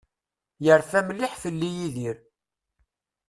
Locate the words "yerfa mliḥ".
0.65-1.33